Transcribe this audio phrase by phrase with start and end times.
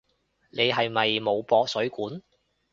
[0.49, 2.23] 你係咪冇駁水管？